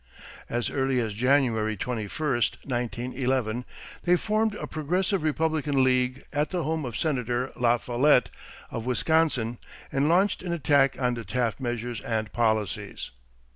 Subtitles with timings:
[0.49, 3.65] As early as January 21, 1911,
[4.03, 8.31] they formed a Progressive Republican League at the home of Senator La Follette
[8.71, 9.59] of Wisconsin
[9.91, 13.11] and launched an attack on the Taft measures and policies.